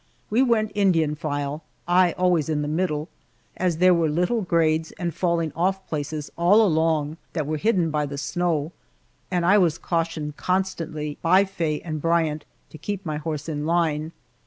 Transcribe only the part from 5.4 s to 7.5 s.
off places all along that